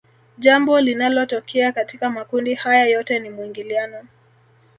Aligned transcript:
Jambo 0.37 0.81
linalotokea 0.81 1.71
katika 1.71 2.09
makundi 2.09 2.53
haya 2.55 2.85
yote 2.85 3.19
ni 3.19 3.29
mwingiliano 3.29 4.03